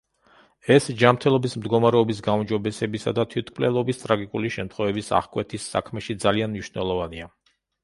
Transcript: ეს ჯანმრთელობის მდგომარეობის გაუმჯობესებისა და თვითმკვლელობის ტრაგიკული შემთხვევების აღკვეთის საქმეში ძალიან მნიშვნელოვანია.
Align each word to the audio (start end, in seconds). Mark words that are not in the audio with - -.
ეს 0.75 0.87
ჯანმრთელობის 1.01 1.55
მდგომარეობის 1.65 2.21
გაუმჯობესებისა 2.29 3.13
და 3.21 3.27
თვითმკვლელობის 3.35 4.01
ტრაგიკული 4.05 4.53
შემთხვევების 4.57 5.13
აღკვეთის 5.21 5.71
საქმეში 5.77 6.19
ძალიან 6.27 6.53
მნიშვნელოვანია. 6.57 7.33